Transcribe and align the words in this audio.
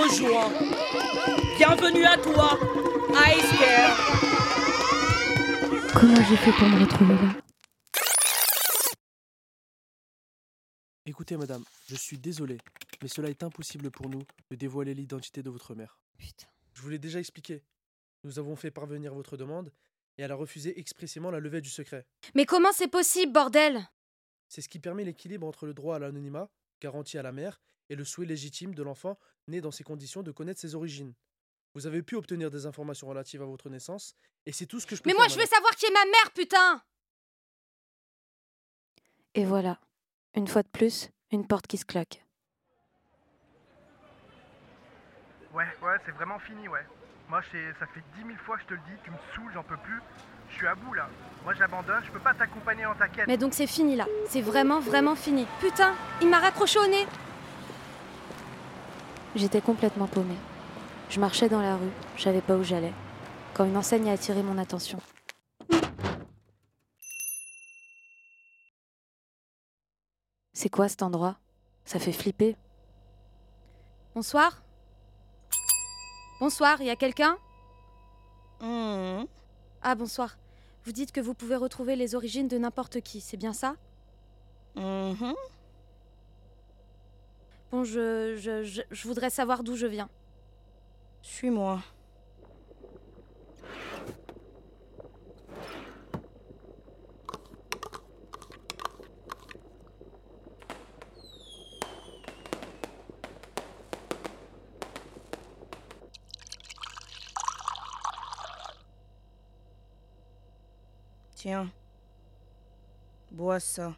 rejoints. 0.00 0.50
Bienvenue 1.56 2.04
à 2.04 2.16
toi, 2.16 2.58
Iceberg. 3.14 3.96
Comment 5.92 6.22
j'ai 6.28 6.36
fait 6.36 6.52
pour 6.52 6.68
me 6.68 6.80
retrouver 6.80 7.14
là 7.14 7.34
Écoutez, 11.06 11.36
madame, 11.36 11.64
je 11.88 11.96
suis 11.96 12.18
désolé, 12.18 12.58
mais 13.02 13.08
cela 13.08 13.28
est 13.28 13.42
impossible 13.42 13.90
pour 13.90 14.08
nous 14.08 14.22
de 14.50 14.56
dévoiler 14.56 14.94
l'identité 14.94 15.42
de 15.42 15.50
votre 15.50 15.74
mère. 15.74 15.98
Putain. 16.18 16.46
Je 16.72 16.82
vous 16.82 16.88
l'ai 16.88 16.98
déjà 16.98 17.18
expliqué. 17.18 17.62
Nous 18.24 18.38
avons 18.38 18.56
fait 18.56 18.70
parvenir 18.70 19.12
votre 19.14 19.36
demande 19.36 19.72
et 20.16 20.22
elle 20.22 20.32
a 20.32 20.36
refusé 20.36 20.78
expressément 20.78 21.30
la 21.30 21.40
levée 21.40 21.60
du 21.60 21.68
secret. 21.68 22.06
Mais 22.34 22.46
comment 22.46 22.72
c'est 22.72 22.88
possible, 22.88 23.32
bordel? 23.32 23.88
C'est 24.48 24.62
ce 24.62 24.68
qui 24.68 24.78
permet 24.78 25.04
l'équilibre 25.04 25.46
entre 25.46 25.66
le 25.66 25.74
droit 25.74 25.96
à 25.96 25.98
l'anonymat, 25.98 26.48
garanti 26.80 27.18
à 27.18 27.22
la 27.22 27.32
mère, 27.32 27.60
et 27.88 27.96
le 27.96 28.04
souhait 28.04 28.26
légitime 28.26 28.74
de 28.74 28.82
l'enfant 28.82 29.18
né 29.48 29.60
dans 29.60 29.70
ces 29.70 29.84
conditions 29.84 30.22
de 30.22 30.32
connaître 30.32 30.60
ses 30.60 30.74
origines. 30.74 31.14
Vous 31.74 31.86
avez 31.86 32.02
pu 32.02 32.16
obtenir 32.16 32.50
des 32.50 32.66
informations 32.66 33.06
relatives 33.06 33.42
à 33.42 33.44
votre 33.44 33.68
naissance, 33.68 34.14
et 34.46 34.52
c'est 34.52 34.66
tout 34.66 34.80
ce 34.80 34.86
que 34.86 34.96
je 34.96 35.02
peux 35.02 35.08
Mais 35.10 35.14
faire, 35.14 35.20
moi, 35.20 35.28
je 35.28 35.38
veux 35.38 35.46
savoir 35.46 35.74
qui 35.76 35.86
est 35.86 35.92
ma 35.92 36.04
mère, 36.04 36.32
putain 36.34 36.82
Et 39.34 39.44
voilà. 39.44 39.78
Une 40.34 40.46
fois 40.46 40.62
de 40.62 40.68
plus, 40.68 41.10
une 41.30 41.46
porte 41.46 41.66
qui 41.66 41.76
se 41.76 41.84
claque. 41.84 42.24
Ouais, 45.52 45.66
ouais, 45.82 45.96
c'est 46.04 46.12
vraiment 46.12 46.38
fini, 46.38 46.68
ouais. 46.68 46.86
Moi, 47.30 47.42
ça 47.78 47.86
fait 47.86 48.02
10 48.16 48.26
000 48.26 48.36
fois 48.44 48.56
que 48.56 48.62
je 48.62 48.66
te 48.66 48.74
le 48.74 48.80
dis, 48.80 49.00
tu 49.04 49.10
me 49.12 49.16
saoules, 49.32 49.52
j'en 49.54 49.62
peux 49.62 49.76
plus. 49.76 50.02
Je 50.48 50.56
suis 50.56 50.66
à 50.66 50.74
bout 50.74 50.92
là. 50.94 51.08
Moi, 51.44 51.54
j'abandonne, 51.54 52.02
je 52.04 52.10
peux 52.10 52.18
pas 52.18 52.34
t'accompagner 52.34 52.82
dans 52.82 52.96
ta 52.96 53.06
quête. 53.06 53.28
Mais 53.28 53.36
donc 53.36 53.54
c'est 53.54 53.68
fini 53.68 53.94
là. 53.94 54.04
C'est 54.26 54.40
vraiment, 54.40 54.80
vraiment 54.80 55.14
fini. 55.14 55.46
Putain, 55.60 55.94
il 56.20 56.28
m'a 56.28 56.40
raccroché 56.40 56.80
au 56.80 56.88
nez 56.88 57.06
J'étais 59.36 59.60
complètement 59.60 60.08
paumée. 60.08 60.34
Je 61.08 61.20
marchais 61.20 61.48
dans 61.48 61.62
la 61.62 61.76
rue, 61.76 61.92
je 62.16 62.22
savais 62.22 62.40
pas 62.40 62.56
où 62.56 62.64
j'allais, 62.64 62.92
quand 63.54 63.64
une 63.64 63.76
enseigne 63.76 64.10
a 64.10 64.14
attiré 64.14 64.42
mon 64.42 64.58
attention. 64.58 64.98
C'est 70.52 70.68
quoi 70.68 70.88
cet 70.88 71.04
endroit? 71.04 71.36
Ça 71.84 72.00
fait 72.00 72.12
flipper. 72.12 72.56
Bonsoir 74.16 74.62
Bonsoir, 76.40 76.80
y 76.80 76.88
a 76.88 76.96
quelqu'un? 76.96 77.36
Mhm. 78.62 79.26
Ah 79.82 79.94
bonsoir. 79.94 80.38
Vous 80.84 80.92
dites 80.92 81.12
que 81.12 81.20
vous 81.20 81.34
pouvez 81.34 81.56
retrouver 81.56 81.96
les 81.96 82.14
origines 82.14 82.48
de 82.48 82.56
n'importe 82.56 83.02
qui, 83.02 83.20
c'est 83.20 83.36
bien 83.36 83.52
ça? 83.52 83.76
Mhm. 84.74 85.34
Bon, 87.70 87.84
je, 87.84 88.36
je, 88.38 88.64
je, 88.64 88.80
je 88.90 89.06
voudrais 89.06 89.28
savoir 89.28 89.62
d'où 89.62 89.76
je 89.76 89.86
viens. 89.86 90.08
Suis-moi. 91.20 91.82
Tiens. 111.42 111.70
Bois 113.30 113.60
ça. 113.60 113.96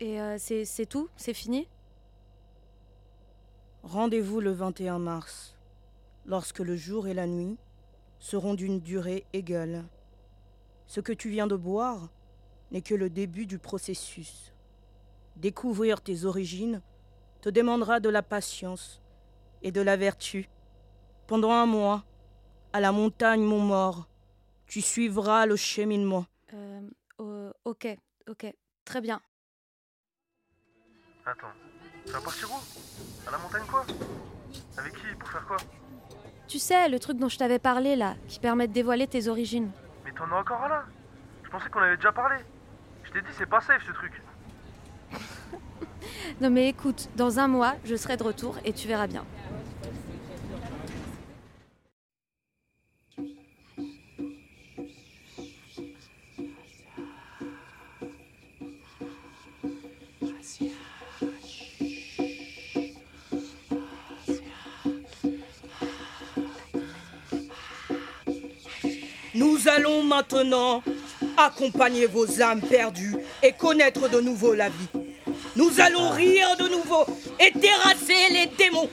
Et 0.00 0.20
euh, 0.20 0.36
c'est 0.36 0.64
c'est 0.64 0.86
tout? 0.86 1.08
C'est 1.16 1.32
fini? 1.32 1.68
Rendez-vous 3.84 4.40
le 4.40 4.50
21 4.50 4.98
mars, 4.98 5.56
lorsque 6.26 6.58
le 6.58 6.74
jour 6.74 7.06
et 7.06 7.14
la 7.14 7.28
nuit 7.28 7.56
seront 8.18 8.54
d'une 8.54 8.80
durée 8.80 9.26
égale. 9.32 9.84
Ce 10.88 10.98
que 10.98 11.12
tu 11.12 11.30
viens 11.30 11.46
de 11.46 11.54
boire 11.54 12.08
n'est 12.72 12.82
que 12.82 12.96
le 12.96 13.10
début 13.10 13.46
du 13.46 13.60
processus. 13.60 14.52
Découvrir 15.36 16.00
tes 16.00 16.24
origines 16.24 16.82
te 17.42 17.50
demandera 17.50 18.00
de 18.00 18.08
la 18.08 18.22
patience 18.22 19.02
et 19.62 19.72
de 19.72 19.80
la 19.82 19.96
vertu. 19.96 20.48
Pendant 21.26 21.50
un 21.52 21.66
mois, 21.66 22.04
à 22.72 22.80
la 22.80 22.92
montagne 22.92 23.42
Montmort, 23.42 24.08
tu 24.66 24.80
suivras 24.80 25.44
le 25.44 25.56
cheminement. 25.56 26.24
euh, 26.54 26.80
euh, 27.20 27.52
Ok, 27.64 27.86
ok, 28.28 28.46
très 28.84 29.00
bien. 29.00 29.20
Attends, 31.26 31.48
tu 32.06 32.12
vas 32.12 32.20
partir 32.20 32.48
où 32.50 33.28
À 33.28 33.30
la 33.32 33.38
montagne 33.38 33.66
quoi? 33.70 33.84
Avec 34.78 34.92
qui? 34.94 35.06
Pour 35.18 35.28
faire 35.28 35.46
quoi? 35.46 35.56
Tu 36.48 36.58
sais, 36.58 36.88
le 36.88 36.98
truc 36.98 37.18
dont 37.18 37.28
je 37.28 37.38
t'avais 37.38 37.58
parlé 37.58 37.96
là, 37.96 38.14
qui 38.28 38.38
permet 38.38 38.68
de 38.68 38.72
dévoiler 38.72 39.06
tes 39.06 39.28
origines. 39.28 39.70
Mais 40.04 40.12
t'en 40.12 40.30
as 40.30 40.40
encore 40.40 40.62
un 40.62 40.68
là? 40.68 40.84
Je 41.44 41.50
pensais 41.50 41.68
qu'on 41.70 41.80
avait 41.80 41.96
déjà 41.96 42.12
parlé. 42.12 42.36
Je 43.04 43.10
t'ai 43.12 43.20
dit, 43.20 43.28
c'est 43.36 43.46
pas 43.46 43.60
safe 43.60 43.82
ce 43.86 43.92
truc. 43.92 44.12
Non 46.40 46.50
mais 46.50 46.68
écoute, 46.68 47.08
dans 47.16 47.38
un 47.38 47.48
mois, 47.48 47.74
je 47.84 47.96
serai 47.96 48.16
de 48.16 48.22
retour 48.22 48.58
et 48.64 48.72
tu 48.72 48.88
verras 48.88 49.06
bien. 49.06 49.24
Nous 69.34 69.68
allons 69.68 70.02
maintenant 70.04 70.82
accompagner 71.36 72.06
vos 72.06 72.42
âmes 72.42 72.60
perdues 72.60 73.16
et 73.42 73.52
connaître 73.52 74.10
de 74.10 74.20
nouveau 74.20 74.54
la 74.54 74.68
vie. 74.68 75.01
Nous 75.54 75.70
allons 75.80 76.10
rire 76.10 76.56
de 76.58 76.68
nouveau 76.68 77.04
et 77.38 77.52
terrasser 77.52 78.30
les 78.30 78.46
démons. 78.56 78.88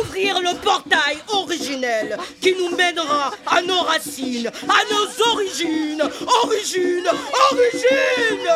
Ouvrir 0.00 0.40
le 0.40 0.54
portail 0.62 1.16
originel 1.28 2.16
qui 2.40 2.54
nous 2.54 2.76
mènera 2.76 3.32
à 3.46 3.62
nos 3.62 3.80
racines, 3.80 4.48
à 4.68 4.84
nos 4.92 5.32
origines. 5.32 6.02
Origines, 6.44 7.08
origines 7.50 8.50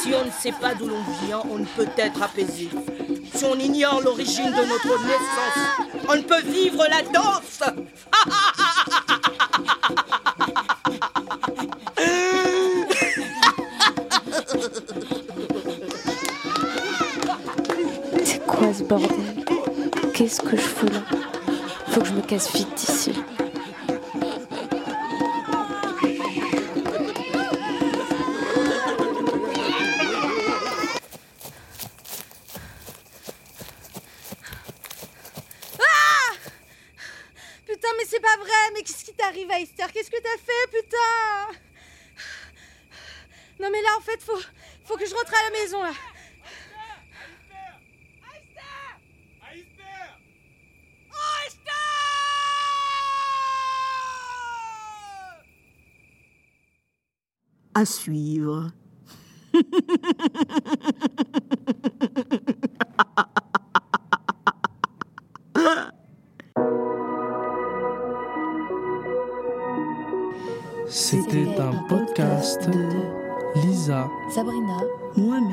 Si 0.00 0.14
on 0.14 0.24
ne 0.24 0.30
sait 0.30 0.54
pas 0.58 0.74
d'où 0.74 0.86
l'on 0.86 1.02
vient, 1.26 1.42
on 1.50 1.58
ne 1.58 1.66
peut 1.66 1.88
être 1.98 2.22
apaisé. 2.22 2.70
Si 3.34 3.44
on 3.44 3.58
ignore 3.58 4.00
l'origine 4.00 4.52
de 4.52 4.64
notre 4.64 5.04
naissance, 5.04 5.98
on 6.08 6.16
ne 6.16 6.22
peut 6.22 6.42
vivre 6.42 6.86
la 6.88 7.02
danse. 7.02 7.60
Quoi 18.56 18.72
ce 18.72 18.82
bordel. 18.82 19.10
Qu'est-ce 20.14 20.40
que 20.40 20.56
je 20.56 20.62
fous 20.62 20.86
là? 20.86 21.02
Faut 21.88 22.00
que 22.00 22.06
je 22.06 22.12
me 22.12 22.22
casse 22.22 22.52
vite 22.54 22.74
d'ici. 22.74 23.12
Putain, 37.66 37.88
mais 37.98 38.04
c'est 38.08 38.20
pas 38.20 38.36
vrai 38.38 38.46
Mais 38.72 38.82
qu'est-ce 38.82 39.04
qui 39.04 39.12
t'arrive 39.12 39.50
à 39.50 39.60
Esther 39.60 39.92
Qu'est-ce 39.92 40.10
que 40.10 40.16
t'as 40.16 40.38
fait, 40.38 40.70
putain? 40.70 41.60
Non 43.58 43.68
mais 43.70 43.80
là 43.80 43.88
en 43.98 44.02
fait 44.02 44.22
faut, 44.22 44.38
faut 44.84 44.96
que 44.96 45.06
je 45.06 45.14
rentre 45.14 45.32
à 45.32 45.50
la 45.50 45.58
maison 45.58 45.82
là. 45.82 45.92
À 57.78 57.84
suivre. 57.84 58.70
C'était 70.88 71.60
un 71.60 71.74
podcast 71.86 72.66
de 72.70 72.88
Lisa. 73.60 74.08
Sabrina. 74.34 74.78
Mohamed. 75.18 75.52